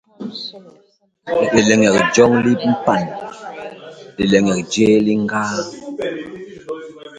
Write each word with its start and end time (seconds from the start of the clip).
Lileñek 1.53 1.97
joñ 2.15 2.31
li 2.43 2.51
mpan; 2.73 3.03
lileñek 4.17 4.59
jéé 4.71 4.97
li 5.05 5.13
ñgaa; 5.23 5.55